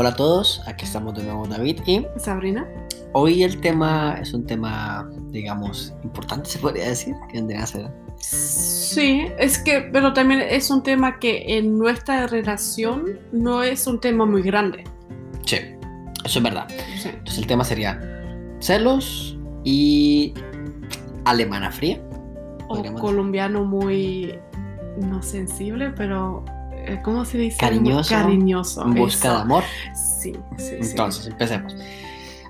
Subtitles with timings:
[0.00, 2.66] Hola a todos, aquí estamos de nuevo David y Sabrina.
[3.12, 7.90] hoy el tema es un tema, digamos, importante, se podría decir, que vendría a ser.
[8.16, 14.00] Sí, es que, pero también es un tema que en nuestra relación no es un
[14.00, 14.84] tema muy grande.
[15.44, 15.58] Sí,
[16.24, 16.66] eso es verdad.
[16.98, 17.10] Sí.
[17.10, 18.00] Entonces el tema sería
[18.58, 20.32] celos y
[21.26, 22.00] alemana fría.
[22.68, 24.34] O colombiano muy,
[24.96, 26.42] no sensible, pero,
[27.02, 27.58] ¿cómo se dice?
[27.58, 28.82] Cariñoso, Cariñoso.
[28.82, 29.36] En busca eso.
[29.36, 29.64] de amor.
[29.94, 30.90] Sí, sí, sí.
[30.90, 31.74] Entonces, empecemos.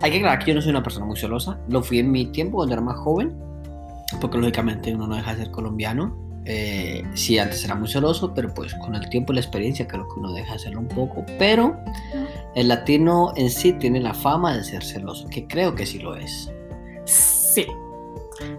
[0.02, 1.58] Hay que aclarar que yo no soy una persona muy celosa.
[1.68, 3.36] Lo fui en mi tiempo cuando era más joven,
[4.20, 6.16] porque lógicamente uno no deja de ser colombiano.
[6.46, 10.08] Eh, sí, antes era muy celoso, pero pues con el tiempo y la experiencia creo
[10.08, 11.24] que uno deja de serlo un poco.
[11.38, 11.76] Pero
[12.54, 16.16] el latino en sí tiene la fama de ser celoso, que creo que sí lo
[16.16, 16.50] es.
[17.04, 17.66] Sí,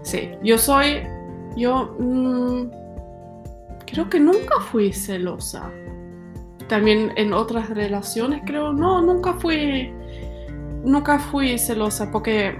[0.02, 0.30] sí.
[0.44, 1.02] Yo soy,
[1.56, 2.70] yo mm,
[3.92, 5.70] creo que nunca fui celosa.
[6.68, 9.92] También en otras relaciones creo, no, nunca fui,
[10.84, 12.58] nunca fui celosa porque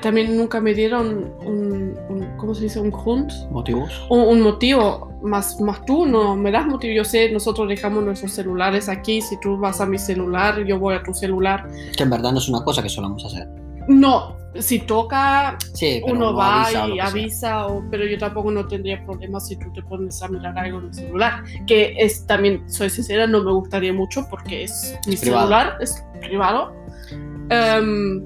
[0.00, 2.80] también nunca me dieron un, un- ¿cómo se dice?
[2.80, 4.06] Un Grund, ¿Motivos?
[4.08, 5.08] un, un motivo.
[5.22, 6.94] Más, más tú no me das motivo.
[6.94, 9.20] Yo sé, nosotros dejamos nuestros celulares aquí.
[9.20, 11.68] Si tú vas a mi celular, yo voy a tu celular.
[11.94, 13.46] Que en verdad no es una cosa que solamos hacer.
[13.88, 18.66] No, si toca, Sí, uno no va avisa y avisa, o- pero yo tampoco no
[18.66, 21.44] tendría problemas si tú te pones a mirar algo en mi celular.
[21.66, 25.42] Que es también, soy sincera, no me gustaría mucho porque es mi privado.
[25.48, 26.72] celular, es privado.
[27.48, 28.22] Em,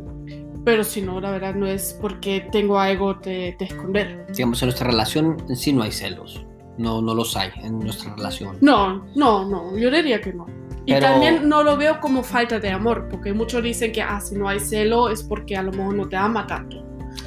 [0.64, 4.27] pero si no, la verdad no es porque tengo algo de, de esconder.
[4.34, 6.44] Digamos, en nuestra relación en sí no hay celos.
[6.77, 8.56] No, no los hay en nuestra relación.
[8.61, 10.46] No, no, no, yo diría que no.
[10.86, 14.20] Y Pero- también no lo veo como falta de amor, porque muchos dicen que ah,
[14.20, 16.82] si no hay celo es porque a lo mejor no te ama tanto.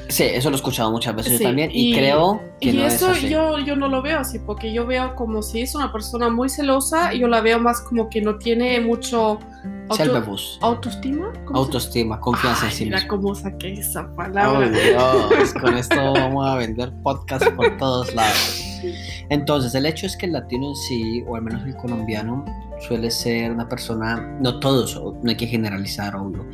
[0.09, 2.73] Sí, eso lo he escuchado muchas veces yo Sí, también y, y- creo que Y
[2.77, 3.29] no eso es así.
[3.29, 6.49] yo, yo no lo veo así, porque yo veo como si es una persona muy
[6.49, 9.39] celosa, yo la veo más como que no tiene mucho
[9.89, 10.23] auto-
[10.61, 11.33] autoestima.
[11.45, 13.09] ¿Cómo se- Autoestima, confianza en Ay, sí mira mismo.
[13.17, 14.69] cómo saqué esa Oh, palabra.
[14.69, 18.61] Dios, con esto vamos a vender podcast por todos lados.
[19.29, 22.45] Entonces, el hecho es que el latino en sí, o al menos el colombiano,
[22.79, 26.45] suele ser una persona, no todos, no hay que generalizar, obvio,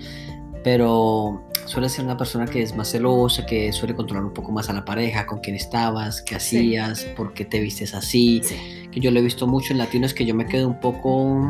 [0.63, 4.69] pero suele ser una persona que es más celosa, que suele controlar un poco más
[4.69, 6.57] a la pareja, con quién estabas, qué Sí.
[6.57, 8.41] hacías, por qué te vistes así.
[8.43, 8.55] Sí.
[8.91, 11.41] Que yo lo he visto mucho en latinos que yo me quedo un poco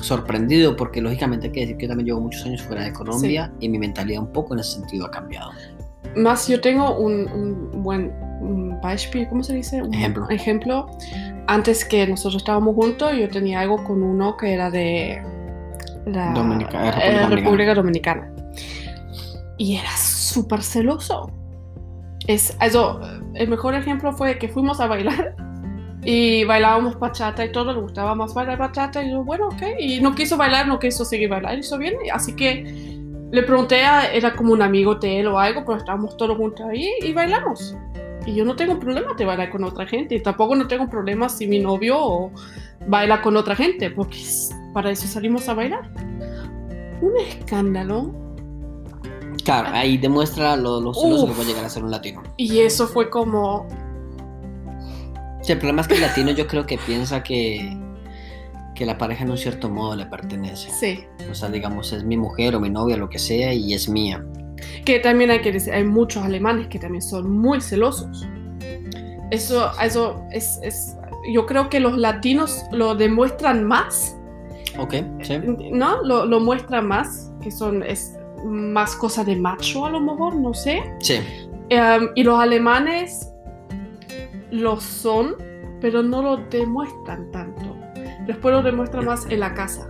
[0.00, 3.52] sorprendido, porque lógicamente hay que decir que yo también llevo muchos años fuera de Colombia
[3.60, 5.50] y mi mentalidad un poco en ese sentido ha cambiado.
[6.16, 8.12] Más yo tengo un, un buen
[8.42, 8.78] un
[9.28, 9.82] ¿cómo se dice?
[9.82, 10.28] Un Ejemplo.
[10.28, 10.86] ejemplo.
[11.46, 15.22] Antes que nosotros estábamos juntos, yo tenía algo con uno que era de
[16.06, 18.32] la Dominica- eh, eh, República República Dominicana.
[19.58, 21.30] Y era súper celoso.
[22.26, 23.00] Es, also,
[23.34, 25.34] el mejor ejemplo fue que fuimos a bailar
[26.04, 29.62] y bailábamos bachata y todo, le gustaba más bailar bachata y yo, bueno, ok.
[29.78, 31.94] Y no quiso bailar, no quiso seguir bailar, hizo bien.
[32.12, 32.64] Así que
[33.32, 36.64] le pregunté, a, era como un amigo de él o algo, pero estábamos todos juntos
[36.70, 37.76] ahí y bailamos.
[38.26, 40.14] Y yo no tengo problema de bailar con otra gente.
[40.14, 42.30] Y tampoco no tengo problema si mi novio
[42.86, 44.18] baila con otra gente, porque
[44.72, 45.90] para eso salimos a bailar.
[47.00, 48.14] Un escándalo.
[49.44, 52.22] Claro, ahí demuestra lo, lo celoso que puede llegar a ser un latino.
[52.36, 53.66] Y eso fue como,
[55.42, 57.76] Sí, el problema es que el latino yo creo que piensa que,
[58.76, 60.70] que la pareja en un cierto modo le pertenece.
[60.70, 61.04] sí.
[61.28, 64.24] O sea, digamos, es mi mujer o mi novia, lo que sea, y es mía.
[64.84, 68.26] Que también hay que decir, hay muchos alemanes que también son muy celosos.
[69.30, 70.96] Eso, eso es, es-
[71.32, 74.16] yo creo que los latinos lo demuestran más,
[74.78, 75.38] Ok, sí.
[75.72, 76.02] ¿no?
[76.02, 80.52] Lo, lo muestran más, que son, es más cosa de macho a lo mejor, no
[80.54, 80.82] sé.
[81.00, 81.20] Sí,
[81.68, 83.32] Em, y los alemanes
[84.50, 85.36] lo son,
[85.80, 87.76] pero no lo demuestran tanto.
[88.26, 89.88] Después lo demuestran más en la casa.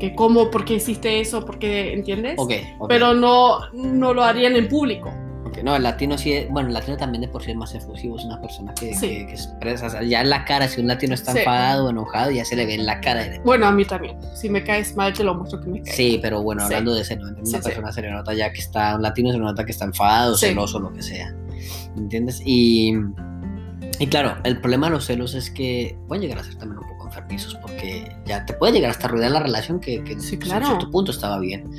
[0.00, 2.34] Que cómo, por qué hiciste eso, por qué, ¿entiendes?
[2.38, 2.52] ok.
[2.78, 5.12] ok, Pero no, no lo harían en público.
[5.44, 5.58] ok.
[5.64, 8.16] No, el latino sí es, bueno, el latino también de por sí es más efusivo,
[8.16, 9.08] es una persona que, Sí.
[9.08, 11.38] que- que expresa, o sea, ya en la cara, si un latino está Sí.
[11.38, 13.24] enfadado o enojado, ya se le ve en la cara.
[13.28, 14.16] de- Bueno, a mí también.
[14.36, 15.96] Si me caes mal, te lo muestro que me caes.
[15.96, 16.66] Sí, pero bueno, Sí.
[16.66, 17.26] hablando de ese, ¿no?
[17.28, 17.60] Una Sí, sí.
[17.62, 20.36] persona se le nota ya que está, un latino se le nota que está enfadado,
[20.36, 20.46] Sí.
[20.46, 21.34] celoso, lo que sea.
[21.96, 22.40] ¿Entiendes?
[22.44, 22.92] Y,
[23.98, 26.86] y claro, el problema de los celos es que pueden llegar a ser también un
[26.88, 30.66] poco enfermizos porque ya te puede llegar hasta arruinar la relación que, que Sí, claro.
[30.66, 31.70] en cierto punto estaba bien.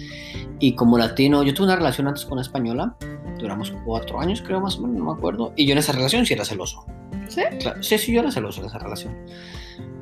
[0.59, 2.95] Y como latino, yo tuve una relación antes con una española,
[3.39, 6.25] duramos cuatro años creo más o menos, no me acuerdo, y yo en esa relación
[6.25, 6.85] sí era celoso.
[7.27, 7.41] ¿Sí?
[7.59, 9.15] Claro, sí, sí, yo era celoso en esa relación.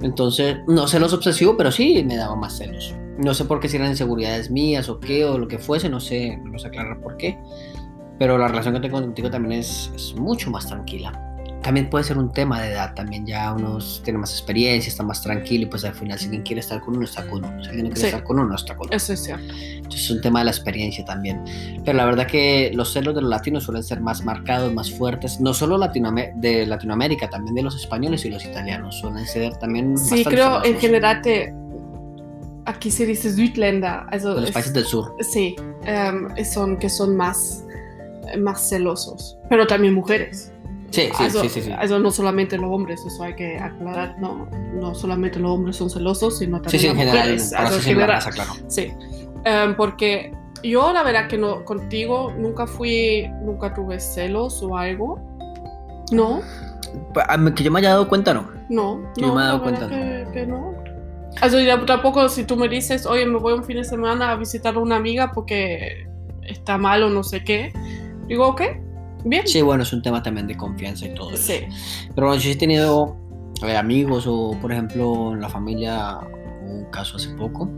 [0.02, 2.96] Entonces, no celoso obsesivo, pero sí me daba más celos.
[3.18, 6.00] No sé por qué, si eran inseguridades mías o qué, o lo que fuese, no
[6.00, 7.38] sé, no sé aclarar por qué.
[8.20, 11.27] Pero la relación que tengo contigo también es, es mucho más tranquila.
[11.68, 15.22] También puede ser un tema de edad, también ya unos tienen más experiencia, está más
[15.22, 17.68] tranquilo y pues al final si alguien quiere estar con uno, está con uno, si
[17.68, 18.06] alguien no quiere Sí.
[18.08, 18.96] estar con uno, no está con uno.
[18.96, 19.54] Eso es cierto.
[19.76, 21.44] Entonces es un tema de la experiencia también.
[21.84, 25.42] Pero la verdad que los celos de los latinos suelen ser más marcados, más fuertes,
[25.42, 29.98] no solo Latinoam- de Latinoamérica, también de los españoles y los italianos, suelen ser también
[29.98, 31.54] Sí, creo en general te,
[32.66, 35.16] aquí se dice Südländer, also de los es- países del sur.
[35.20, 35.54] sí,
[35.86, 37.66] em, son que son más,
[38.40, 40.52] más celosos, pero también mujeres.
[40.90, 41.72] Sí, sí, also, sí, sí, sí.
[41.72, 45.90] also no solamente los hombres, eso hay que aclarar, no, no solamente los hombres son
[45.90, 47.52] celosos, sino Sí, también sí, en las general, mujeres.
[47.52, 48.10] eso en sí en general.
[48.10, 48.52] raza, claro.
[48.68, 48.94] Sí,
[49.44, 50.32] Em, porque
[50.64, 55.20] yo la verdad que no, contigo nunca fui, nunca tuve celos o algo.
[56.12, 56.42] No,
[57.56, 58.50] Que yo me haya dado cuenta, no.
[58.70, 60.74] no, Yo no, me he dado cuenta, que, que no.
[61.42, 64.36] Also, ya tampoco si tú me dices, oye, me voy un fin de semana a
[64.38, 66.08] visitar a una amiga porque
[66.44, 67.72] está mal o no sé qué,
[68.28, 68.62] digo, ok,
[69.30, 69.48] bien.
[69.48, 71.44] Sí, bueno, es un tema también de confianza y todo eso.
[71.44, 71.60] Sí.
[72.14, 73.16] Pero bueno, yo sí he tenido
[73.64, 76.20] eh, amigos o, por ejemplo, en la familia,
[76.64, 77.70] hubo un caso hace poco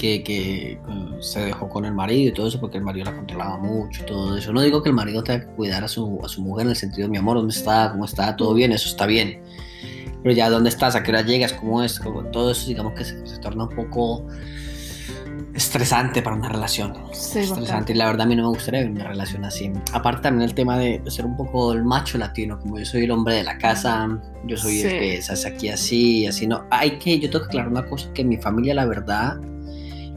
[0.00, 0.80] que, que,
[1.20, 4.06] se dejó con el marido y todo eso porque el marido la controlaba mucho y
[4.06, 4.52] todo eso.
[4.52, 6.76] No digo que el marido tenga que cuidar a su, a su mujer en el
[6.76, 7.90] sentido de mi amor, ¿dónde está?
[7.92, 8.34] ¿Cómo está?
[8.36, 8.72] ¿Todo bien?
[8.72, 9.42] Eso está bien.
[10.22, 10.96] Pero ya, ¿dónde estás?
[10.96, 11.52] ¿A qué hora llegas?
[11.52, 12.00] ¿Cómo es?
[12.00, 14.26] Como todo eso, digamos que se, se torna un poco
[15.54, 16.94] estresante para una relación.
[17.12, 17.92] Sí, estresante.
[17.92, 19.70] Y la verdad a mí no me gustaría vivir una relación así.
[19.92, 23.10] Aparte también el tema de ser un poco el macho latino, como yo soy el
[23.10, 24.08] hombre de la casa,
[24.46, 24.98] yo soy el Sí.
[24.98, 26.64] que se hace aquí así, así no.
[26.70, 29.36] Hay que, yo tengo que aclarar una cosa, que en mi familia la verdad,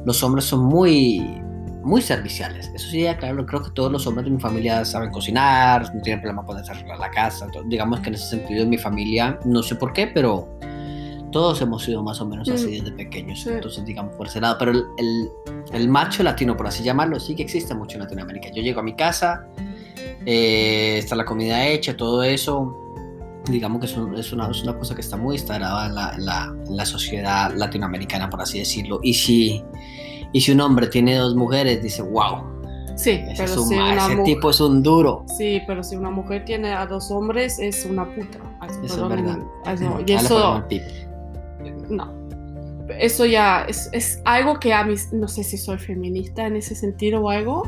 [0.06, 1.41] los hombres son muy,
[1.83, 2.71] muy serviciales.
[2.74, 6.21] Eso sí, aclararlo, creo que todos los hombres de mi familia saben cocinar, no tienen
[6.21, 7.47] problema ponerse a arreglar la casa.
[7.51, 10.59] to- digamos que en ese sentido en mi familia, no sé por qué, pero
[11.33, 12.71] todos hemos sido más o menos así Mm.
[12.83, 13.45] desde pequeños.
[13.45, 14.56] Entonces, digamos, por ese lado.
[14.57, 15.30] Pero el, el-
[15.74, 18.50] el macho latino, por así llamarlo, sí que existe mucho en Latinoamérica.
[18.56, 19.47] Yo llego a mi casa,
[20.25, 22.80] eh, está la comida hecha, todo eso.
[23.50, 26.13] Digamos que es, un- es una, es una cosa que está muy instalada en la,
[26.15, 29.00] en la- en la sociedad latinoamericana, por así decirlo.
[29.03, 29.63] Y si,
[30.31, 32.53] y si un hombre tiene dos mujeres, dice, wow,
[32.95, 35.25] Sí, ese, pero es un si ese tipo es un duro.
[35.38, 38.38] Sí, pero si una mujer tiene a dos hombres, es una puta.
[38.83, 39.39] Eso es verdad.
[39.39, 40.63] y Ah, le ponemos eso.
[41.94, 42.12] No.
[43.00, 46.75] Eso ya es, es algo que a mí, no sé si soy feminista en ese
[46.75, 47.63] sentido o algo,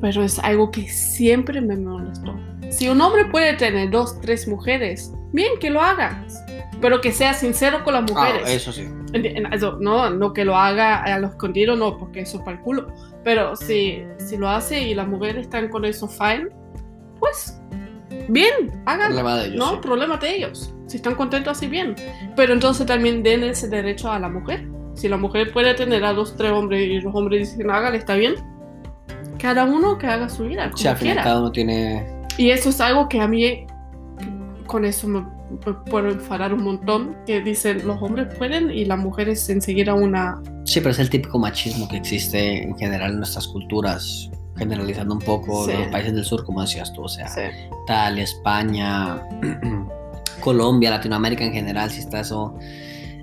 [0.00, 2.34] pero es algo que siempre me molestó.
[2.70, 6.24] Si un hombre puede tener dos, tres mujeres, bien que lo haga,
[6.80, 8.48] pero que sea sincero con las Ah, mujeres.
[8.50, 8.88] eso sí.
[9.52, 12.62] Eso, no, no que lo haga a lo escondido, no, porque eso es para el
[12.62, 12.88] culo.
[13.24, 16.48] Pero si, si lo hace y las mujeres están con eso fine,
[17.20, 17.60] pues
[18.28, 18.52] bien,
[18.86, 19.08] hagan.
[19.08, 19.78] Problema de ellos, no, sí.
[19.82, 20.74] problema de ellos.
[20.92, 21.94] Si están contentos así, bien.
[22.36, 24.68] Pero entonces también den ese derecho a la mujer.
[24.94, 28.14] Si la mujer puede tener a dos, tres hombres y los hombres dicen, hágale, está
[28.14, 28.34] bien.
[29.38, 31.22] Cada uno que haga su vida, como Sí, al final quiera.
[31.24, 32.06] cada uno tiene
[32.36, 33.66] Y eso es algo que a mí,
[34.66, 38.98] con eso me, me puedo enfadar un montón, que dicen los hombres pueden y las
[38.98, 40.42] mujeres enseguida una...
[40.66, 45.20] Sí, pero es el típico machismo que existe en general en nuestras culturas, generalizando un
[45.20, 45.72] poco Sí.
[45.72, 47.40] los países del sur, como decías tú, o sea, Sí,
[47.84, 49.22] Italia, España,
[50.42, 52.54] Colombia, Latinoamérica en general, si está eso,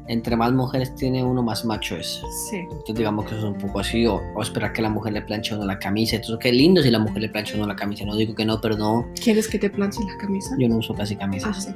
[0.08, 2.22] entre más mujeres tiene uno, más macho es.
[2.50, 2.58] sí.
[2.58, 5.22] Entonces digamos que eso es un poco así, o, o esperar que la mujer le
[5.22, 7.76] planche uno la camisa, entonces qué lindo si la mujer le plancha a uno la
[7.76, 10.56] camisa, no digo que no, pero no, ¿Quieres que te planche la camisa?
[10.58, 11.64] yo no uso casi Ah, camisas.
[11.66, 11.72] sí.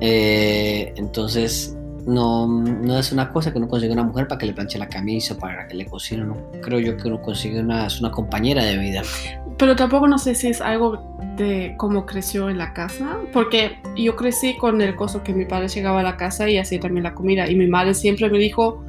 [0.00, 4.52] Eh, entonces, no, no es una cosa que uno consigue una mujer para que le
[4.52, 6.36] planche la camisa, para que le cocine, no.
[6.62, 9.02] Creo yo que uno consigue una, es una compañera de vida.
[9.58, 14.14] Pero tampoco no sé si es algo de cómo creció en la casa, porque yo
[14.14, 17.14] crecí con el coso que mi padre llegaba a la casa y hacía también la
[17.14, 18.84] comida, y mi madre siempre me dijo,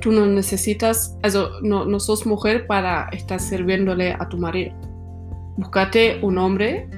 [0.00, 4.74] tú no necesitas, also, no, no sos mujer para estar sirviéndole a tu marido.
[5.56, 6.88] Búscate un hombre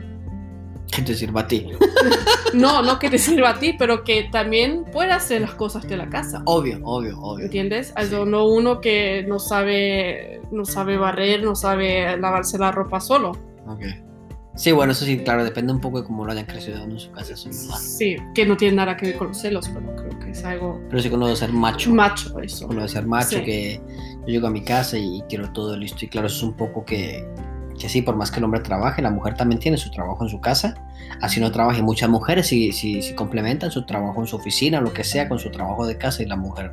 [0.97, 1.69] Que te sirva a ti.
[2.55, 5.97] No, no que te sirva a ti, pero que también pueda hacer las cosas de
[5.97, 6.41] la casa.
[6.47, 7.45] Obvio, obvio, obvio.
[7.47, 7.93] ¿Entiendes?
[8.27, 13.33] No uno que no sabe, no sabe barrer, no sabe lavarse la ropa solo.
[13.67, 13.83] Ok.
[14.55, 17.11] Sí, bueno, eso sí, claro, depende un poco de cómo lo hayan crecido en su
[17.11, 17.79] casa, eso es verdad.
[17.79, 20.81] Sí, que no tiene nada que ver con los celos, pero creo que es algo
[20.89, 21.91] Pero sí que uno debe ser macho.
[21.91, 22.65] macho eso.
[22.67, 23.45] Uno debe ser macho, Sí.
[23.45, 23.81] que
[24.21, 26.07] yo llego a mi casa y quiero todo listo.
[26.07, 27.29] Y claro, eso es un poco que,
[27.79, 30.31] que sí, por más que el hombre trabaje, la mujer también tiene su trabajo en
[30.31, 30.75] su casa.
[31.21, 34.93] Así no trabaje muchas mujeres si, si, si complementan su trabajo en su oficina, lo
[34.93, 36.73] que sea, con su trabajo de casa y la mujer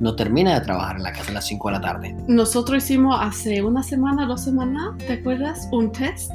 [0.00, 2.16] no termina de trabajar en la casa a las 5 de la tarde.
[2.26, 5.68] Nosotros hicimos hace una semana, dos semanas, ¿te acuerdas?
[5.72, 6.32] Un test.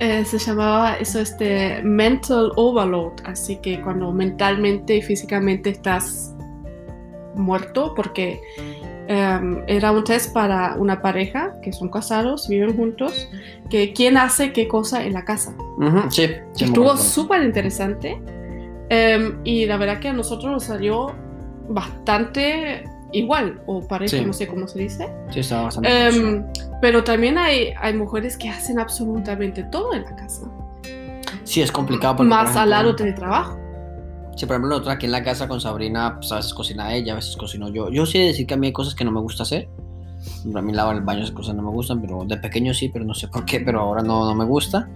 [0.00, 6.34] Eh, se llamaba eso este mental overload, así que cuando mentalmente y físicamente estás
[7.34, 8.40] muerto, porque
[9.08, 13.28] em, era un test para una pareja que son casados, viven juntos,
[13.70, 15.54] que quién hace qué cosa en la casa.
[15.78, 18.20] Ujú, sí, sí, Estuvo súper interesante
[18.90, 21.14] em, y la verdad que a nosotros nos salió
[21.68, 24.24] bastante igual, o pareja, Sí.
[24.24, 25.08] no sé cómo se dice.
[25.30, 26.08] Sí, estaba bastante.
[26.08, 26.44] Em,
[26.82, 30.46] pero también hay, hay mujeres que hacen absolutamente todo en la casa,
[31.44, 32.16] sí, es complicado.
[32.16, 33.58] Porque, más por al lado ejemplo, de trabajo.
[34.38, 37.14] Sí, por ejemplo, nosotros aquí en la casa con Sabrina, pues a veces cocina ella,
[37.14, 37.90] a veces cocino yo.
[37.90, 39.68] Yo sí he de decir que a mí hay cosas que no me gusta hacer.
[40.54, 43.04] A mí lavar el baño, esas cosas no me gustan, pero de pequeño sí, pero
[43.04, 44.88] no sé por qué, pero ahora no, no me gusta.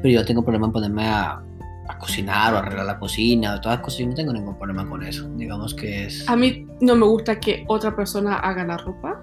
[0.00, 1.42] Pero yo tengo problema en ponerme a,
[1.88, 5.02] a cocinar o arreglar la cocina, todas las cosas, yo no tengo ningún problema con
[5.02, 5.28] eso.
[5.30, 6.28] Digamos que es...
[6.28, 9.20] A mí no me gusta que otra persona haga la ropa.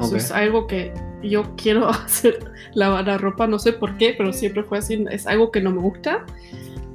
[0.00, 4.32] Eso es algo que yo quiero hacer, lavar la ropa, no sé por qué, pero
[4.32, 5.04] siempre fue así.
[5.10, 6.24] Es algo que no me gusta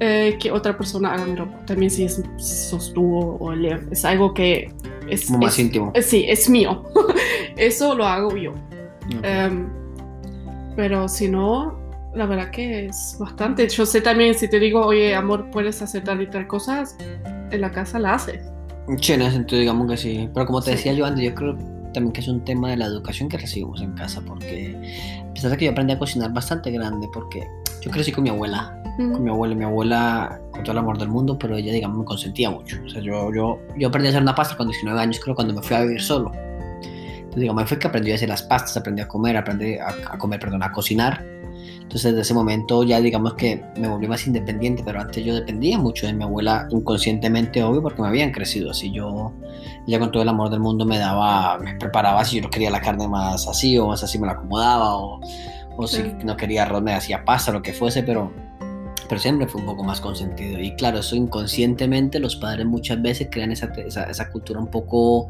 [0.00, 1.58] eh, que otra persona haga mi ropa.
[1.66, 3.78] También si es si sos tú o Leo.
[3.90, 4.70] Es algo que
[5.08, 5.90] es, Como más es- íntimo.
[5.94, 6.84] eh, sí, es mío.
[7.56, 8.52] Eso lo hago yo.
[8.52, 9.24] Ok.
[9.24, 9.66] Em,
[10.76, 11.78] pero si no,
[12.14, 13.68] la verdad que es bastante.
[13.68, 16.96] Yo sé también si te digo, oye, amor, puedes hacer tal y tal cosas,
[17.50, 18.40] en la casa la haces.
[19.00, 20.28] Sí, en ese sentido, digamos que sí.
[20.34, 20.76] Pero como te Sí.
[20.76, 21.56] decía yo antes, yo creo
[21.94, 24.76] también que es un tema de la educación que recibimos en casa, porque
[25.30, 27.46] a pesar de que yo aprendí a cocinar bastante grande, porque
[27.80, 31.08] yo crecí con mi abuela, con mi abuela, mi abuela con todo el amor del
[31.08, 32.76] mundo, pero ella, digamos, me consentía mucho.
[32.84, 35.54] O sea, yo, yo, yo aprendí a hacer una pasta con 19 años, creo, cuando
[35.54, 36.32] me fui a vivir solo.
[36.34, 40.18] Entonces, digamos, fue que aprendí a hacer las pastas, aprendí a comer, aprendí a, a
[40.18, 41.24] comer, perdón, a cocinar.
[41.86, 45.78] Entonces, desde ese momento ya, digamos que me volví más independiente, pero antes yo dependía
[45.78, 48.90] mucho de mi abuela, inconscientemente, obvio, porque me habían crecido así.
[48.90, 49.32] Yo,
[49.86, 52.70] ella con todo el amor del mundo me daba, me preparaba si yo no quería
[52.70, 55.20] la carne más así o más así me la acomodaba, o,
[55.76, 58.32] o si no quería arroz me hacía pasta, lo que fuese, pero
[59.08, 60.60] pero siempre fue un poco más consentido.
[60.60, 65.28] Y claro, eso inconscientemente los padres muchas veces crean esa, esa, esa cultura un poco,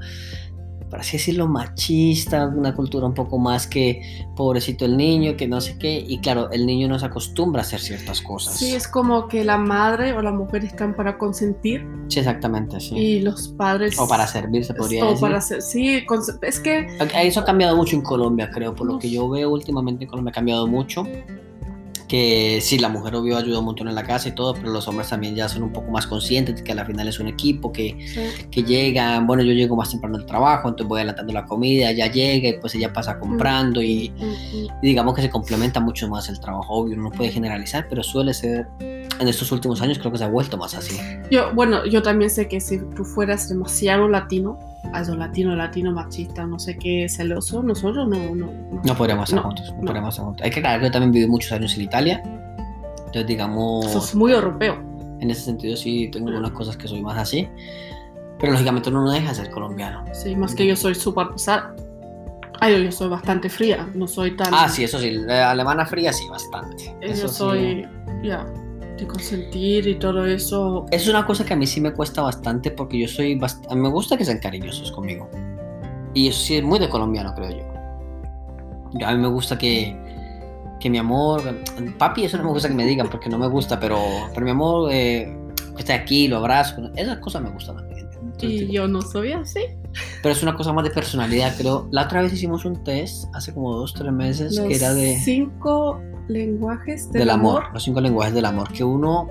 [0.90, 5.60] por así decirlo, machista, una cultura un poco más que pobrecito el niño, que no
[5.60, 6.04] sé qué.
[6.06, 8.56] Y claro, el niño no se acostumbra a hacer ciertas cosas.
[8.56, 12.94] Sí, es como que la madre o la mujer están para consentir Sí, exactamente, sí.
[12.94, 13.98] y los padres...
[13.98, 15.20] O para servir, se podría o decir.
[15.20, 16.04] para hacer, sí,
[16.42, 16.86] es que
[17.22, 20.30] Eso ha cambiado mucho en Colombia, creo, por lo que yo veo últimamente en Colombia
[20.30, 21.04] ha cambiado mucho.
[22.08, 24.86] Que sí, la mujer obvio ayuda un montón en la casa y todo, pero los
[24.86, 27.72] hombres también ya son un poco más conscientes de que al final es un equipo,
[27.72, 31.44] que, sí, que llegan, bueno, yo llego más temprano al trabajo, entonces voy adelantando la
[31.44, 35.30] comida, ya llega y pues ella pasa comprando y, mm, mm, y digamos que se
[35.30, 39.50] complementa mucho más el trabajo, obvio, uno no puede generalizar, pero suele ser, en estos
[39.52, 40.96] últimos años creo que se ha vuelto más así.
[41.30, 44.58] Yo, bueno, yo también sé que si tú fueras demasiado latino,
[44.92, 48.80] algo latino, latino, machista, no sé qué, celoso, nosotros no, no, no.
[48.84, 49.82] No podríamos estar No, juntos, no, no.
[49.86, 50.44] podríamos estar juntos.
[50.44, 52.22] Hay que que yo también viví muchos años en Italia,
[52.98, 53.90] entonces digamos...
[53.92, 54.82] Sos muy europeo.
[55.20, 57.48] En ese sentido sí tengo algunas cosas que soy más así.
[58.38, 60.04] Pero lógicamente uno no deja de ser colombiano.
[60.12, 61.74] Sí, más que yo soy súper pesada.
[62.60, 64.52] Ay, yo soy bastante fría, no soy tan...
[64.52, 65.10] Ah, sí, eso sí.
[65.10, 66.84] La alemana fría sí, bastante.
[67.00, 67.34] Eh, Eso Yo sí.
[67.34, 67.88] soy,
[68.22, 68.46] ya,
[68.98, 70.86] de consentir y todo eso.
[70.90, 73.88] Es una cosa que a mí sí me cuesta bastante porque yo soy bast- Me
[73.88, 75.28] gusta que sean cariñosos conmigo.
[76.14, 79.06] Y eso sí es muy de colombiano, creo yo.
[79.06, 79.94] A mí me gusta que,
[80.80, 81.42] que mi amor...
[81.98, 83.98] Papi, eso no me gusta que me digan porque no me gusta, pero,
[84.32, 85.36] pero mi amor, eh,
[85.76, 86.90] esté aquí, lo abrazo.
[86.96, 88.06] Esas cosas me gustan también.
[88.40, 89.60] Y yo no soy así.
[90.22, 91.88] Pero es una cosa más de personalidad, creo.
[91.90, 95.16] La otra vez hicimos un test, hace como dos, tres meses, Los que era de,
[95.22, 97.74] cinco lenguajes del, del amor, amor.
[97.74, 99.28] los cinco lenguajes del amor, que uno,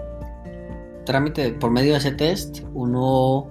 [1.06, 3.48] trámite, por medio de ese test, uno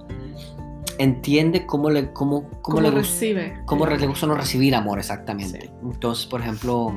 [0.97, 3.53] entiende cómo le, cómo, cómo ¿Cómo le recibe?
[3.65, 5.71] cómo le gusta no recibir amor exactamente.
[5.83, 6.95] Entonces, por ejemplo,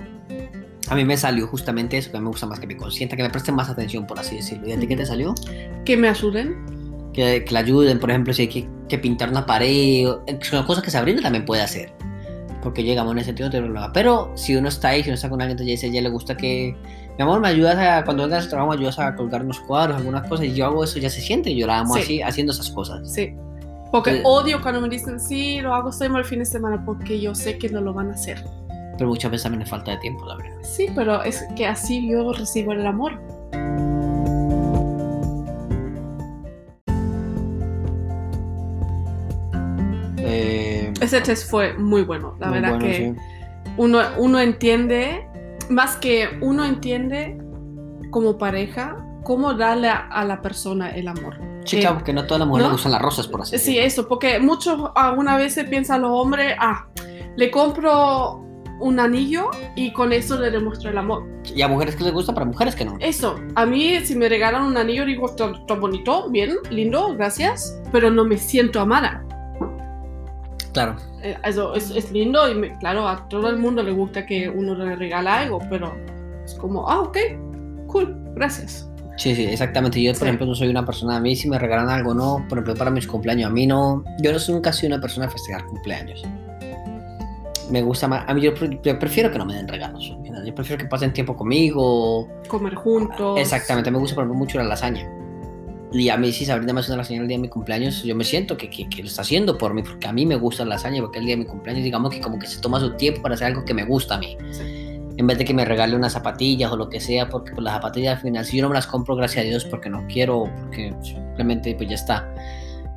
[0.89, 3.17] a mí me salió justamente eso, que a mí me gusta más que me consienta,
[3.17, 4.69] que me presten más atención, por así decirlo.
[4.69, 5.35] ¿Y a ti qué te salió?
[5.85, 6.57] Que me ayuden.
[7.13, 10.65] que, que la ayuden, por ejemplo, si hay que, que pintar una pared, o- son
[10.65, 11.93] cosas que Sabrina también puede hacer,
[12.69, 13.91] porque llegamos en ese sentido, tiene problema.
[13.95, 16.03] Pero si uno está ahí, si uno está con alguien, entonces ya dice, a ella
[16.03, 16.77] le gusta que,
[17.17, 19.97] mi amor, me ayudas a, cuando vengas al trabajo, me ayudas a colgar unos cuadros,
[19.97, 22.01] algunas cosas, y yo hago eso, ya se siente, y yo la amo Sí.
[22.03, 23.11] así, haciendo esas cosas.
[23.11, 23.35] Sí.
[23.91, 24.21] Porque Sí.
[24.25, 27.57] odio cuando me dicen, sí, lo hago siempre el fin de semana, porque yo sé
[27.57, 28.45] que no lo van a hacer.
[28.99, 30.57] Pero muchas veces también es falta de tiempo, Sabrina.
[30.61, 33.19] Sí, pero es que así yo recibo el amor.
[41.09, 42.37] Ese test fue muy bueno.
[42.39, 43.71] La muy verdad bueno, que sí.
[43.77, 45.27] uno, uno entiende,
[45.69, 47.39] más que uno entiende
[48.11, 51.37] como pareja, cómo darle a, a la persona el amor.
[51.65, 52.73] Sí, claro, porque no todas las mujeres ¿no?
[52.75, 53.87] gustan las rosas, por así Sí, decirlo.
[53.87, 56.87] eso, porque muchos alguna veces piensan los hombres, ah,
[57.37, 58.43] le compro
[58.81, 61.27] un anillo y con eso le demuestro el amor.
[61.55, 62.97] Y a mujeres que les gusta, pero a mujeres que no.
[63.01, 68.11] Eso, a mí si me regalan un anillo digo, está bonito, bien, lindo, gracias, pero
[68.11, 69.25] no me siento amada.
[70.85, 70.97] Claro.
[71.23, 74.49] Eh, Eso es, es lindo y me- claro, a todo el mundo le gusta que
[74.49, 75.93] uno le regala algo, pero
[76.45, 77.19] es como, ah, ok,
[77.89, 78.89] cool, gracias.
[79.17, 80.01] Sí, sí, exactamente.
[80.01, 80.25] Yo, por Sí.
[80.27, 82.93] ejemplo, no soy una persona, a mí si me regalan algo, no, por ejemplo, para
[82.93, 86.23] mis cumpleaños, a mí no, yo no soy nunca soy una persona de festejar cumpleaños.
[87.71, 90.15] Me gusta más, a mí yo, pre- yo prefiero que no me den regalos.
[90.47, 92.29] Yo prefiero que pasen tiempo conmigo.
[92.47, 93.39] Comer juntos.
[93.41, 95.07] Exactamente, me gusta, por ejemplo, mucho la lasaña.
[95.93, 98.15] Y a mí si Sabrina me hace una lasaña el día de mi cumpleaños, yo
[98.15, 100.65] me siento que, que, que lo está haciendo por mí, porque a mí me gusta
[100.65, 102.93] la lasaña, porque el día de mi cumpleaños, digamos que como que se toma su
[102.93, 104.37] tiempo para hacer algo que me gusta a mí.
[104.51, 104.63] Sí.
[105.17, 107.75] En vez de que me regale unas zapatillas o lo que sea, porque pues, las
[107.75, 110.45] zapatillas al final, si yo no me las compro, gracias a Dios, porque no quiero,
[110.61, 112.33] porque simplemente pues ya está.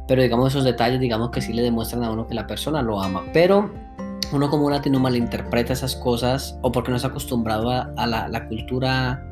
[0.07, 3.01] Pero digamos esos detalles, digamos que sí le demuestran a uno que la persona lo
[3.01, 3.23] ama.
[3.33, 3.73] Pero
[4.31, 8.47] uno como latino malinterpreta esas cosas, o porque no está acostumbrado a, a la, la
[8.47, 9.25] cultura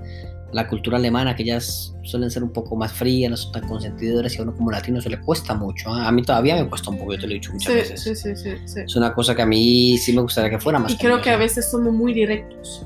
[0.51, 4.35] la cultura alemana, que ellas suelen ser un poco más frías, no son tan consentidoras,
[4.35, 5.89] y a uno como latino eso le cuesta mucho.
[5.97, 6.01] ¿eh?
[6.01, 8.01] A mí todavía me cuesta un poco, yo te lo he dicho muchas Sí, veces.
[8.01, 8.79] sí, sí, sí, sí.
[8.85, 10.91] Es una cosa que a mí sí me gustaría que fuera más.
[10.91, 12.85] Y creo que a veces somos muy directos.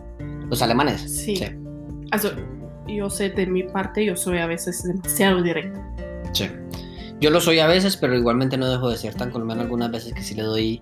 [0.49, 1.01] Los alemanes.
[1.01, 1.35] Sí.
[2.11, 2.31] Also,
[2.87, 5.81] yo sé de mi parte, yo soy a veces demasiado directa.
[6.33, 6.47] Sí.
[7.21, 10.11] Yo lo soy a veces, pero igualmente no dejo de ser tan colombiano algunas veces
[10.13, 10.81] que sí le doy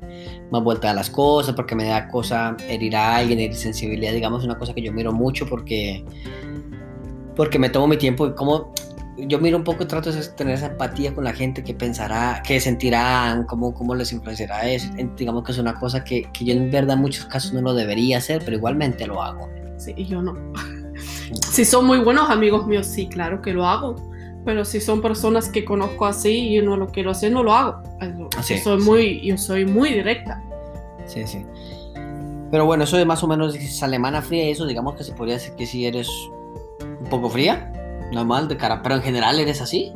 [0.49, 4.43] más vuelta a las cosas, porque me da cosa herir a alguien, herir sensibilidad, digamos,
[4.43, 6.03] una cosa que yo miro mucho porque,
[7.41, 8.71] porque me tomo mi tiempo y como
[9.17, 12.43] yo miro un poco y trato de tener esa empatía con la gente, que pensará,
[12.45, 14.87] que sentirán, cómo, cómo les influenciará eso.
[15.17, 17.73] Digamos que es una cosa que, que yo en verdad en muchos casos no lo
[17.73, 19.49] debería hacer, pero igualmente lo hago.
[19.77, 20.35] Sí, yo no.
[21.51, 23.95] si son muy buenos amigos míos, sí, claro que lo hago.
[24.45, 27.55] Pero si son personas que conozco así y yo no lo quiero hacer, no lo
[27.55, 27.81] hago.
[27.99, 28.87] Also, Sí, yo, soy sí.
[28.87, 30.39] muy, yo soy muy directa.
[31.07, 31.43] Sí, sí.
[32.51, 35.13] Pero bueno, eso de más o menos es alemana fría y eso, digamos que se
[35.13, 36.07] podría decir que si eres
[37.11, 37.71] poco fría,
[38.11, 39.93] normal, de cara, pero en general eres así.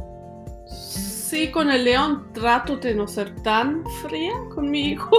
[0.68, 5.10] Sí, con el león trato de no ser tan fría con mi hijo.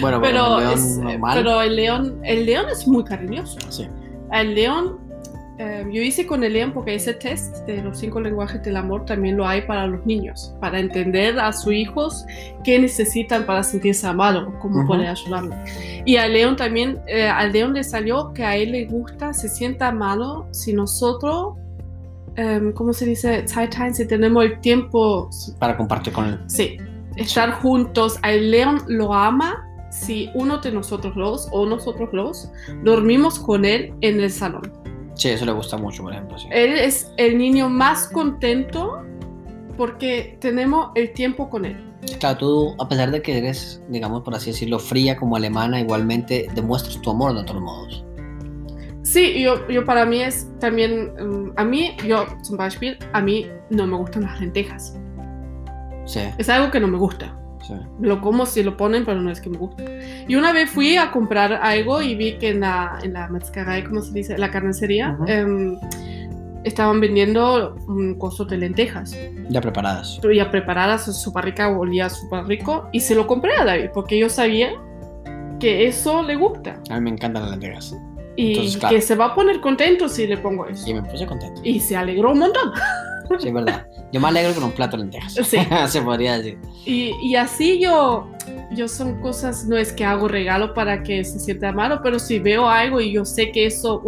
[0.00, 1.38] Bueno, Pero, bueno, león es- normal.
[1.38, 3.58] pero el león, el león es muy cariñoso.
[3.70, 3.88] Sí.
[4.30, 4.98] El león,
[5.60, 9.04] eh, yo hice con el león porque ese test de los cinco lenguajes del amor
[9.04, 12.24] también lo hay para los niños, para entender a sus hijos
[12.62, 14.86] qué necesitan para sentirse amados, cómo Ujú.
[14.86, 15.56] poder ayudarlo.
[16.04, 19.48] Y al león también, eh, al león le salió que a él le gusta, se
[19.48, 21.56] sienta amado si nosotros,
[22.36, 23.42] em, ¿cómo se dice?
[23.42, 25.28] Teilen, si tenemos el tiempo
[25.58, 26.38] Para compartir con él.
[26.46, 26.76] Sí,
[27.16, 28.16] estar juntos.
[28.22, 32.48] Al león lo ama si uno de nosotros dos o nosotros dos
[32.84, 34.70] dormimos con él en el salón.
[35.18, 36.38] Sí, eso le gusta mucho, por ejemplo.
[36.38, 36.48] Sí.
[36.50, 39.04] Él es el niño más contento
[39.76, 41.84] porque tenemos el tiempo con él.
[42.20, 46.48] Claro, tú, a pesar de que eres, digamos, por así decirlo, fría como alemana, igualmente
[46.54, 48.04] demuestras tu amor de otros modos.
[49.02, 53.46] Sí, yo, yo para mí es también, mm, a mí, yo, zum Beispiel, a mí
[53.70, 54.96] no me gustan las lentejas.
[56.04, 57.36] Sí, Es algo que no me gusta.
[57.68, 57.74] Sí.
[58.00, 59.82] Lo como si lo ponen, pero no es que me gusta.
[60.26, 63.84] Y una vez fui a comprar algo y vi que en la, en la mezcaray,
[63.84, 64.36] ¿cómo se dice?
[64.38, 65.24] La carnicería, Ujú.
[65.28, 65.76] em,
[66.64, 69.16] estaban vendiendo un coso de lentejas.
[69.48, 70.20] Ya preparadas.
[70.34, 72.88] Ya preparadas, súper rica, olía súper rico.
[72.92, 74.70] Y se lo compré a David porque yo sabía
[75.60, 76.80] que eso le gusta.
[76.90, 77.96] A mí me encantan las lentejas.
[78.36, 78.94] Y Entonces, claro.
[78.94, 80.88] que se va a poner contento si le pongo eso.
[80.88, 81.60] Y me puse contento.
[81.64, 82.72] Y se alegró un montón.
[83.38, 83.86] Sí, es verdad.
[84.12, 85.34] Yo me alegro con un plato de lentejas.
[85.34, 85.58] Sí.
[85.86, 86.58] Se podría decir.
[86.84, 88.28] Y, y así yo,
[88.72, 92.38] yo son cosas, no es que hago regalo para que se sienta amado, pero si
[92.38, 94.02] veo algo y yo sé que eso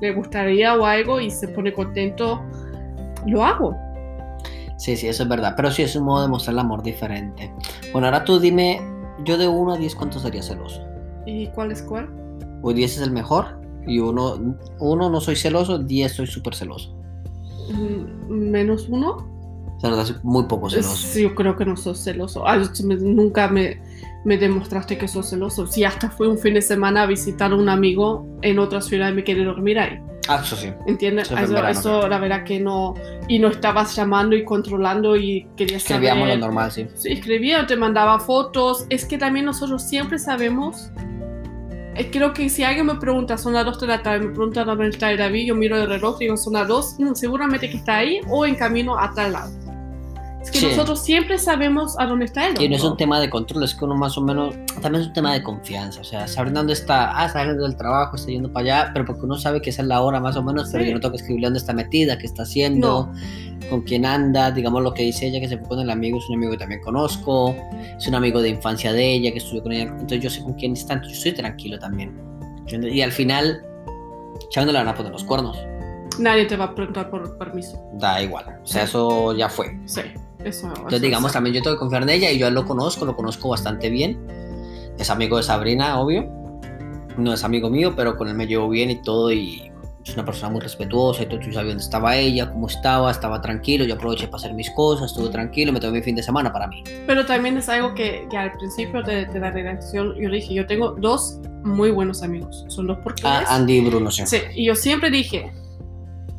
[0.00, 2.42] le gustaría o algo y se pone contento,
[3.26, 3.76] lo hago.
[4.76, 5.54] Sí, sí, eso es verdad.
[5.56, 7.52] Pero sí, es un modo de mostrar el amor diferente.
[7.92, 8.80] Bueno, ahora tú dime,
[9.24, 10.82] yo de 1 a 10, ¿cuánto sería celoso?
[11.26, 12.08] ¿Y cuál es cuál?
[12.62, 13.60] O 10 es el mejor.
[13.86, 16.94] Y uno, uno no soy celoso, 10 soy súper celoso.
[17.72, 19.32] Mm, ¿Menos uno?
[19.76, 20.94] O sea, la verdad, soy muy poco celoso.
[20.96, 22.46] Sí, yo creo que no sos celoso.
[22.46, 23.80] Ah, tú me- nunca me,
[24.24, 25.66] me demostraste que sos celoso.
[25.66, 29.10] Si hasta fui un fin de semana a visitar a un amigo en otra ciudad
[29.10, 29.98] y me quiere dormir ahí.
[30.26, 30.68] Ah, eso sí.
[30.86, 31.26] ¿Entiendes?
[31.30, 32.94] Eso fue Eso, eso, la verdad que no.
[33.28, 36.38] Y no estabas llamando y controlando y querías Escribíamos saber.
[36.38, 36.86] lo normal, sí.
[36.94, 38.86] Sí, escribía, te mandaba fotos.
[38.88, 40.90] Es que también nosotros siempre sabemos.
[42.10, 44.88] Creo que si alguien me pregunta, son las 2 de la tarde, me pregunta dónde
[44.88, 47.98] está el David, yo miro el reloj, digo, son las 2, mm, seguramente que está
[47.98, 49.63] ahí o en camino a tal lado.
[50.44, 50.66] Es que Sí.
[50.66, 52.54] nosotros siempre sabemos a dónde está él.
[52.60, 55.06] Y no es un tema de control, es que uno más o menos, también es
[55.08, 58.30] un tema de confianza, o sea, saber dónde está, ah, está saliendo del trabajo, está
[58.30, 60.68] yendo para allá, pero porque uno sabe que esa es la hora más o menos,
[60.70, 60.90] pero Sí.
[60.90, 63.10] yo no tengo que escribirle dónde está metida, qué está haciendo,
[63.70, 66.28] con quién anda, digamos lo que dice ella, que se fue con el amigo, es
[66.28, 67.56] un amigo que también conozco,
[67.96, 70.52] es un amigo de infancia de ella, que estudió con ella, entonces yo sé con
[70.54, 72.14] quién está, entonces yo estoy tranquilo también.
[72.68, 73.64] Y al final,
[74.54, 75.56] ya no le van a poner los cuernos,
[76.16, 77.76] Nadie te va a preguntar por permiso.
[77.94, 79.76] da igual, o sea, eso ya fue.
[79.84, 80.02] Sí,
[80.44, 80.68] eso.
[80.68, 83.48] Entonces, digamos, también yo tengo que confiar en ella y yo lo conozco, lo conozco
[83.48, 84.18] bastante bien.
[84.98, 86.30] es amigo de Sabrina, obvio.
[87.16, 89.32] No es amigo mío, pero con él me llevo bien y todo.
[89.32, 89.70] Y
[90.04, 91.40] es una persona muy respetuosa y todo.
[91.40, 93.84] Yo sabía dónde estaba ella, cómo estaba, estaba tranquilo.
[93.84, 96.66] Yo aproveché para hacer mis cosas, estuve tranquilo, me tomé mi fin de semana para
[96.66, 96.82] mí.
[97.06, 100.66] Pero también es algo que, que al principio de, de la relación yo dije, yo
[100.66, 102.64] tengo dos muy buenos amigos.
[102.68, 103.48] Son dos portugueses.
[103.48, 104.24] Ah, Andy y Bruno, sí.
[104.26, 105.52] Sí, y yo siempre dije,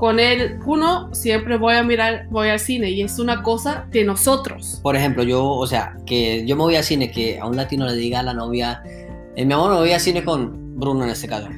[0.05, 4.03] con él, uno, siempre voy a mirar, voy al cine y es una cosa de
[4.03, 4.79] nosotros.
[4.83, 7.87] Por ejemplo, yo, o sea, que yo me voy al cine, que a un latino
[7.87, 8.83] le diga a la novia,
[9.35, 11.49] eh, mi amor, me voy al cine con Bruno en este caso.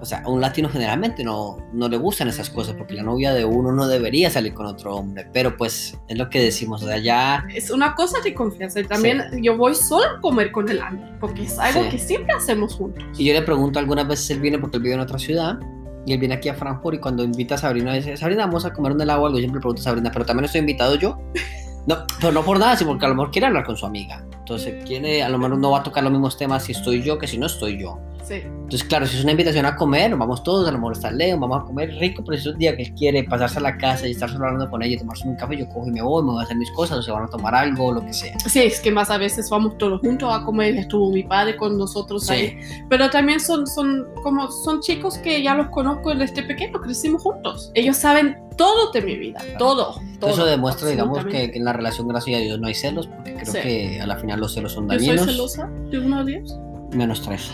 [0.00, 3.32] O sea, a un latino generalmente no, no le gustan esas cosas porque la novia
[3.32, 5.28] de uno no debería salir con otro hombre.
[5.32, 7.46] Pero pues es lo que decimos, o sea, ya...
[7.54, 11.04] Es una cosa de confianza y también yo voy solo a comer con el Andy
[11.20, 11.90] porque es algo Sí.
[11.90, 13.04] que siempre hacemos juntos.
[13.16, 15.60] Y yo le pregunto algunas veces, él viene porque él vive en otra ciudad.
[16.06, 18.72] Y él viene aquí a Frankfurt y cuando invita a Sabrina, dice, Sabrina, vamos a
[18.72, 19.38] comer un helado o algo.
[19.38, 21.18] Siempre pregunto a Sabrina, pero también estoy invitado yo.
[21.86, 24.22] No, pero no por nada, sino porque a lo mejor quiere hablar con su amiga.
[24.38, 27.18] Entonces, quiere, a lo mejor no va a tocar los mismos temas si estoy yo
[27.18, 27.98] que si no estoy yo.
[28.30, 28.42] Sí.
[28.44, 31.36] Entonces, claro, si es una invitación a comer, vamos todos, a lo mejor está Leo,
[31.36, 33.76] vamos a comer rico, pero si es un día que él quiere pasarse a la
[33.76, 36.22] casa y estar solo hablando con ella tomarse un café, yo cojo y me voy,
[36.22, 38.12] me voy a hacer mis cosas, o se van a tomar algo, o lo que
[38.12, 38.38] sea.
[38.38, 41.76] Sí, es que más a veces vamos todos juntos a comer, estuvo mi padre con
[41.76, 42.32] nosotros Sí.
[42.32, 47.22] ahí, pero también son, son como son chicos que ya los conozco desde pequeño, crecimos
[47.24, 47.72] juntos.
[47.74, 50.30] Ellos saben todo de mi vida, todo, todo.
[50.30, 53.34] Eso demuestra, digamos, que, que en la relación, gracias a Dios, no hay celos, porque
[53.34, 53.58] creo Sí.
[53.60, 55.26] que a la final los celos son Yo soy dañinos.
[55.26, 56.54] celosa de uno a diez.
[56.92, 57.50] Menos tres.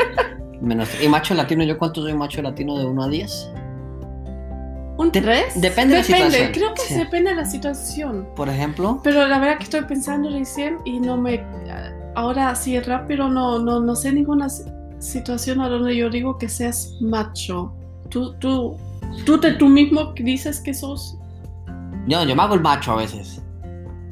[0.60, 1.04] Menos tres.
[1.04, 1.64] ¿Y macho latino?
[1.64, 3.50] ¿Yo cuánto soy macho latino de 1 a 10?
[4.98, 5.60] ¿Un De- tres?
[5.60, 6.52] depende de la situación.
[6.52, 6.94] creo que Sí.
[6.94, 8.28] depende de la situación.
[8.34, 9.00] Por ejemplo.
[9.04, 11.44] Pero la verdad que estoy pensando recién y no me...
[12.14, 14.64] Ahora así rápido no, no, no sé ninguna si-
[14.98, 17.74] situación a donde yo digo que seas macho.
[18.08, 18.78] Tú, tú,
[19.26, 21.18] tú de tú mismo dices que sos...
[22.08, 23.42] Yo, yo me hago el macho a veces.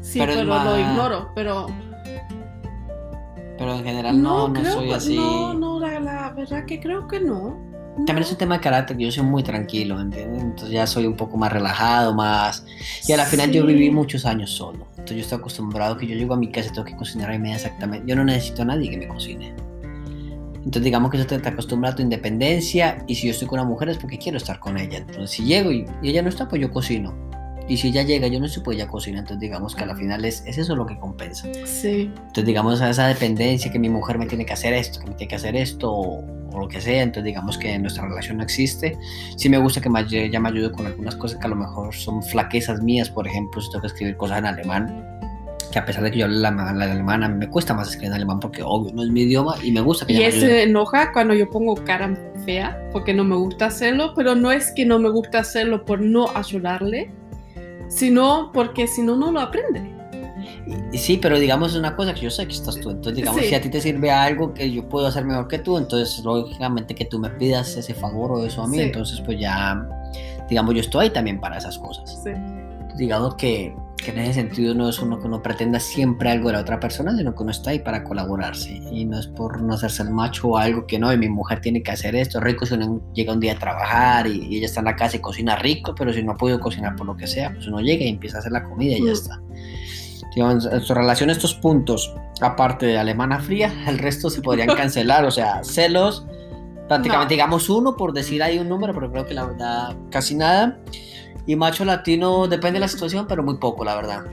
[0.02, 1.28] Sí, Pero pero, es lo más- ignoro.
[1.34, 1.66] Pero
[3.58, 5.16] Pero en general no, no, soy que- así.
[5.16, 7.56] No, no, la, la verdad que creo que no.
[8.06, 10.42] También es un tema de carácter, yo soy muy tranquilo, ¿entiendes?
[10.42, 12.66] Entonces ya soy un poco más relajado, más...
[13.06, 14.86] Y a la final yo viví muchos años solo.
[14.90, 17.38] Entonces yo estoy acostumbrado que yo llego a mi casa y tengo que cocinar a
[17.38, 18.04] media exactamente.
[18.08, 19.54] Yo no necesito a nadie que me cocine.
[20.56, 23.60] Entonces digamos que eso te, te acostumbra a tu independencia y si yo estoy con
[23.60, 24.98] una mujer es porque quiero estar con ella.
[24.98, 27.14] Entonces si llego y, y ella no está, pues yo cocino.
[27.68, 29.20] Y si ella llega, yo no pues ella cocina.
[29.20, 31.48] Entonces digamos que a la final es, es eso lo que compensa.
[31.64, 32.10] Sí.
[32.14, 35.14] Entonces, digamos, a esa dependencia que mi mujer me tiene que hacer esto, que me
[35.14, 37.02] tiene que hacer esto, o, o lo que sea.
[37.02, 38.98] Entonces, digamos que nuestra relación no existe.
[39.36, 41.94] Sí me gusta que me, ella me ayude con algunas cosas que a lo mejor
[41.94, 43.08] son flaquezas mías.
[43.10, 45.14] Por ejemplo, si tengo que escribir cosas en alemán,
[45.74, 48.14] que a pesar de que yo hablo la, la alemana, me cuesta más escribir en
[48.14, 51.34] alemán porque, obvio, no es mi idioma y me gusta que Y se enoja cuando
[51.34, 55.10] yo pongo cara fea porque no me gusta hacerlo, pero no es que no me
[55.10, 57.10] gusta hacerlo por no ayudarle,
[57.88, 59.92] sino porque si no, no lo aprende.
[60.92, 62.90] Sí, pero digamos es una cosa que yo sé que estás tú.
[62.90, 63.48] Entonces, digamos, Sí.
[63.48, 66.94] si a ti te sirve algo que yo puedo hacer mejor que tú, entonces lógicamente
[66.94, 68.82] que tú me pidas ese favor o eso a mí, Sí.
[68.84, 69.86] entonces pues ya,
[70.48, 72.20] digamos, yo estoy ahí también para esas cosas.
[72.22, 72.30] Sí.
[72.96, 76.54] digamos que, que en ese sentido no es uno que uno pretenda siempre algo de
[76.54, 78.80] la otra persona, sino que uno está ahí para colaborarse.
[78.92, 81.60] Y no es por no hacerse el macho o algo que no, y mi mujer
[81.60, 82.38] tiene que hacer esto.
[82.40, 85.16] Rico si uno llega un día a trabajar y, y ella está en la casa
[85.16, 87.80] y cocina rico, pero si no ha podido cocinar por lo que sea, pues uno
[87.80, 89.12] llega y empieza a hacer la comida y ya Mm.
[89.12, 89.40] está.
[90.34, 95.24] Digamos, en su relación estos puntos, aparte de alemana fría, el resto se podrían cancelar,
[95.24, 96.26] o sea, celos,
[96.88, 97.36] prácticamente No.
[97.36, 100.78] digamos uno por decir ahí un número, pero creo que la verdad casi nada.
[101.46, 104.24] Y macho latino depende de la situación, pero muy poco, la verdad.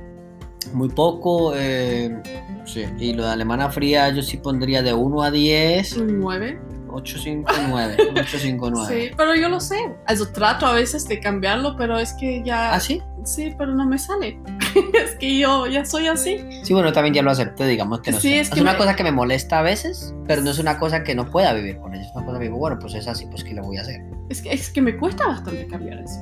[0.74, 1.54] Muy poco.
[1.56, 2.21] eh,
[2.65, 2.86] sí.
[3.00, 6.60] Y lo de alemana fría yo sí pondría de 1 a 10, Un 9.
[6.93, 7.97] 8, 5, 9.
[8.19, 8.88] 8, 5, 9.
[9.10, 9.78] Sí, pero yo lo sé.
[10.06, 12.74] Also, trato a veces de cambiarlo, pero es que ya...
[12.74, 13.02] ¿Ah, sí?
[13.24, 14.38] Sí, pero no me sale.
[15.04, 16.39] es que yo ya soy así.
[16.63, 18.39] Sí, bueno, también ya lo acepté, digamos que no Sí, sé.
[18.41, 20.78] es es, que una me- cosa que me molesta a veces, pero no es una
[20.80, 22.04] cosa que no pueda vivir con ella.
[22.04, 24.02] Es una cosa que digo, bueno, pues es así, pues ¿qué le voy a hacer?
[24.30, 26.19] Es que, es que me cuesta bastante cambiar eso.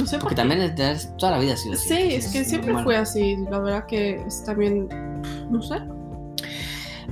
[0.00, 0.40] No sé por Porque qué.
[0.48, 1.88] también es, toda la vida ha sido así.
[1.88, 2.84] Sí, es que siempre normal.
[2.84, 3.36] fue así.
[3.50, 4.88] La verdad que es también...
[5.50, 5.76] No sé.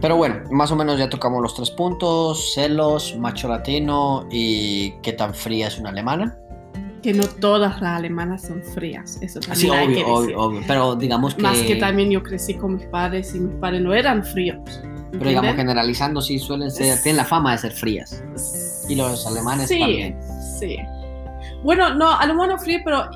[0.01, 5.13] Pero bueno, más o menos ya tocamos los tres puntos: celos, macho latino y qué
[5.13, 6.39] tan fría es una alemana.
[7.03, 9.19] Que no todas las alemanas son frías.
[9.21, 10.37] Eso también Sí, hay que obvio, decir.
[10.37, 10.61] obvio, obvio.
[10.69, 11.43] Pero digamos que.
[11.43, 14.59] Más que también yo crecí con mis padres y mis padres no eran fríos.
[15.11, 17.03] Pero digamos, generalizando, sí suelen ser.
[17.03, 18.23] Tienen la fama de ser frías.
[18.89, 20.17] Y los alemanes sí, también.
[20.61, 20.77] Sí.
[21.63, 23.09] Bueno, no, alemán no frío, pero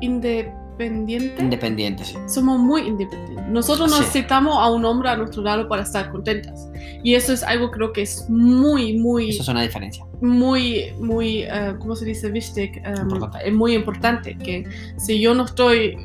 [0.00, 1.42] independiente.
[1.42, 2.16] Independientes, sí.
[2.28, 3.46] Somos muy independientes.
[3.48, 3.98] Nosotros Sí.
[4.00, 6.70] necesitamos a un hombre a nuestro lado para estar contentas.
[7.02, 10.04] Y eso es algo creo que es muy, muy, Eso es una diferencia.
[10.20, 12.30] muy, muy, eh, ¿cómo se dice?
[12.30, 13.48] Wichtig, em, Importante.
[13.48, 14.36] es muy importante.
[14.36, 14.64] Que
[14.98, 15.96] si yo no estoy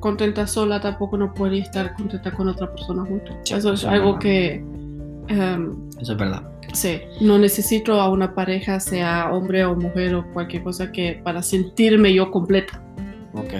[0.00, 3.32] contenta sola, tampoco no puedo estar contenta con otra persona junto.
[3.44, 4.20] Sí, eso es eso es algo verdad.
[4.20, 4.64] que
[5.28, 6.42] Em, Eso es verdad.
[6.76, 11.42] Sí, no necesito a una pareja, sea hombre o mujer o cualquier cosa que para
[11.42, 12.82] sentirme yo completa.
[13.34, 13.52] Ok.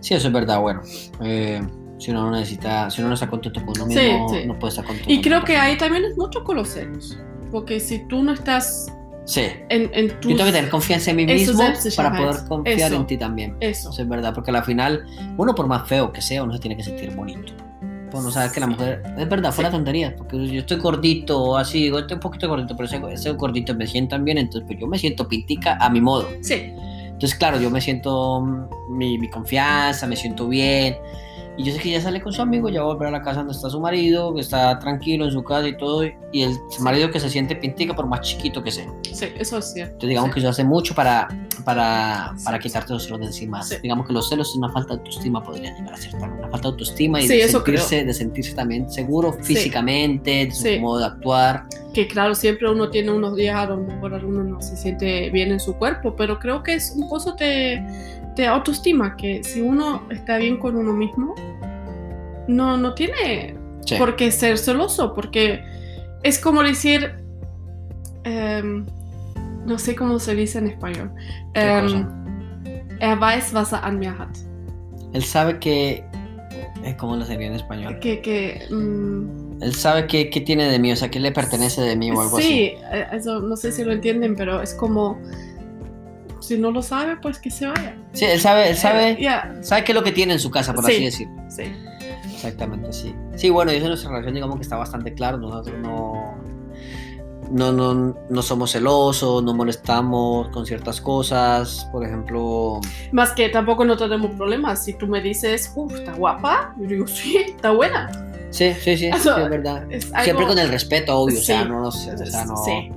[0.00, 0.60] Sí, eso es verdad.
[0.60, 0.80] Bueno,
[1.22, 1.60] eh,
[1.98, 4.36] si uno no necesita, si uno no está contento con uno Sí, mismo, sí.
[4.46, 5.10] no puede estar contento.
[5.12, 7.18] Y creo que ahí también es mucho con los celos.
[7.50, 8.92] Porque si tú no estás
[9.26, 9.42] Sí.
[9.68, 10.32] en, en Yo tus...
[10.36, 11.62] tengo que tener confianza en mí mismo
[11.96, 12.96] para poder confiar Eso.
[12.96, 13.56] en ti también.
[13.60, 13.90] Eso.
[13.90, 15.04] Eso es verdad, porque al final,
[15.36, 17.52] uno por más feo que sea, uno se tiene que sentir bonito.
[18.10, 19.76] Por no saber que la mujer, es verdad, fuera Sí.
[19.76, 23.74] tontería, porque yo estoy gordito así, digo, estoy un poquito gordito, pero ese, ese gordito
[23.74, 26.26] me sientan bien, entonces pues yo me siento pintica a mi modo.
[26.40, 26.72] Sí,
[27.06, 30.96] Entonces, claro, yo me siento mm, mi, mi confianza, me siento bien.
[31.60, 33.20] Y yo sé que ya sale con su amigo, ya va a volver a la
[33.20, 36.04] casa donde está su marido, que está tranquilo en su casa y todo.
[36.32, 38.86] Y el marido que se siente pintica por más chiquito que sea.
[39.12, 39.92] sí, eso es cierto.
[39.92, 40.34] Entonces, digamos Sí.
[40.34, 41.28] que eso hace mucho para,
[41.66, 42.44] para, Sí.
[42.46, 43.62] para quitarte los celos de encima.
[43.62, 43.74] Sí.
[43.82, 46.14] Digamos que los celos es una falta de autoestima, podría llegar a ser.
[46.14, 47.76] Una falta de autoestima y Sí, de, eso creo.
[47.78, 51.64] sentirse, de sentirse también seguro físicamente, de su modo de actuar.
[51.92, 55.50] Que claro, siempre uno tiene unos días a lo mejor uno no se siente bien
[55.50, 57.84] en su cuerpo, pero creo que es un pozo de,
[58.40, 61.34] de autoestima, que si uno está bien con uno mismo,
[62.48, 63.96] no, no tiene Sí.
[63.96, 65.62] por qué ser celoso, porque
[66.22, 67.14] es como decir,
[68.24, 68.84] em,
[69.66, 71.10] no sé cómo se dice en español,
[71.54, 72.16] ¿Qué Em, cosa?
[73.00, 74.36] er weiß, was er an mir hat.
[75.12, 76.04] Él sabe que...
[76.84, 77.98] eh, ¿Cómo lo sería en español?
[78.00, 81.80] Que, que, mm, Él sabe que, que tiene de mí, o sea, que le pertenece
[81.82, 82.46] de mí o algo así.
[82.48, 82.60] sí,
[82.92, 85.18] eh, eso no sé si lo entienden, pero es como,
[86.40, 87.96] si no lo sabe, pues que se vaya.
[88.12, 90.50] Sí, él sabe, él sabe, Eh, ya, sabe qué es lo que tiene en su
[90.50, 90.92] casa, por Sí.
[90.92, 91.42] así decirlo.
[91.48, 91.64] sí.
[92.34, 93.14] Exactamente, sí.
[93.36, 95.36] Sí, bueno, y eso en nuestra relación digamos que está bastante claro.
[95.36, 96.36] Nosotros no,
[97.50, 101.86] no, no, no somos celosos, no molestamos con ciertas cosas.
[101.92, 102.80] Por ejemplo,
[103.12, 104.82] Más que tampoco no tenemos problemas.
[104.84, 108.10] Si tú me dices, uff, está guapa, yo digo, sí, está buena.
[108.50, 109.84] sí, sí, sí, Eso sí, es verdad.
[109.90, 112.56] Es Siempre con el respeto, obvio, o sea, no, o sea, no...
[112.56, 112.90] Sí.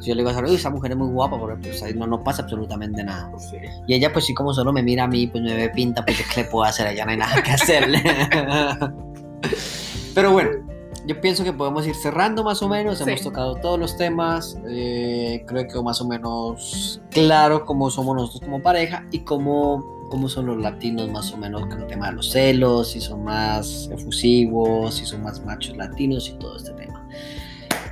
[0.00, 2.06] Si yo le digo a Sara, esa mujer es muy guapa, pero pues ahí no,
[2.06, 3.30] no pasa absolutamente nada.
[3.38, 3.56] Sí.
[3.86, 6.18] Y ella, pues sí, como solo me mira a mí, pues me ve pinta, pues
[6.34, 8.02] qué le puedo hacer, a ella no hay nada que hacerle.
[10.14, 10.50] Pero bueno,
[11.06, 13.04] yo pienso que podemos ir cerrando más o menos, Sí.
[13.06, 18.40] hemos tocado todos los temas, eh, creo que más o menos claro cómo somos nosotros
[18.42, 22.16] como pareja y cómo, cómo son los latinos más o menos con el tema de
[22.16, 27.06] los celos, si son más efusivos, si son más machos latinos y todo este tema.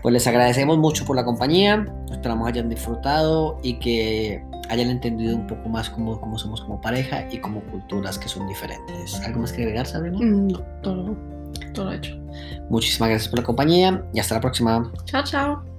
[0.02, 5.46] Pues les agradecemos mucho por la compañía, esperamos hayan disfrutado y que hayan entendido un
[5.46, 9.20] poco más cómo, cómo somos como pareja y como culturas que son diferentes.
[9.22, 10.18] ¿Algo más que agregar, Sabrina?
[10.20, 11.16] Mm, No, todo,
[11.74, 12.16] todo hecho.
[12.70, 14.92] Muchísimas gracias por la compañía y hasta la próxima.
[15.04, 15.77] Chao, chao.